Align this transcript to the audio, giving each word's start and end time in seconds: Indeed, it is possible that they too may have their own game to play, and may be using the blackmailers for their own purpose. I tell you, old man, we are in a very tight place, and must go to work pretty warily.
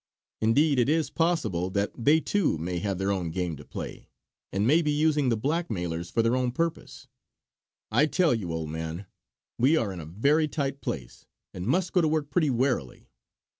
Indeed, 0.41 0.79
it 0.79 0.89
is 0.89 1.11
possible 1.11 1.69
that 1.69 1.91
they 1.95 2.19
too 2.19 2.57
may 2.57 2.79
have 2.79 2.97
their 2.97 3.11
own 3.11 3.29
game 3.29 3.55
to 3.57 3.63
play, 3.63 4.07
and 4.51 4.65
may 4.65 4.81
be 4.81 4.89
using 4.89 5.29
the 5.29 5.37
blackmailers 5.37 6.09
for 6.09 6.23
their 6.23 6.35
own 6.35 6.53
purpose. 6.53 7.07
I 7.91 8.07
tell 8.07 8.33
you, 8.33 8.51
old 8.51 8.71
man, 8.71 9.05
we 9.59 9.77
are 9.77 9.93
in 9.93 9.99
a 9.99 10.05
very 10.05 10.47
tight 10.47 10.81
place, 10.81 11.27
and 11.53 11.67
must 11.67 11.93
go 11.93 12.01
to 12.01 12.07
work 12.07 12.31
pretty 12.31 12.49
warily. 12.49 13.09